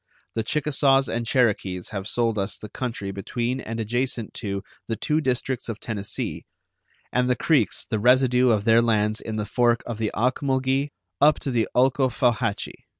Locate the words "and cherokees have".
1.07-2.07